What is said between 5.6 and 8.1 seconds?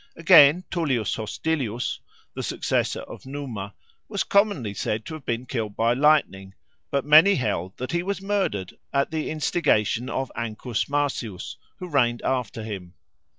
by lightning, but many held that he